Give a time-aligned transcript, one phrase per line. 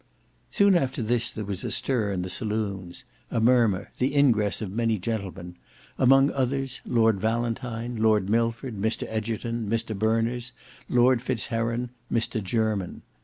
[0.49, 4.71] Soon after this there was a stir in the saloons; a murmur, the ingress of
[4.71, 5.53] many gentlemen:
[5.99, 10.53] among others Lord Valentine, Lord Milford, Mr Egerton, Mr Berners,
[10.89, 13.03] Lord Fitz Heron, Mr Jermyn.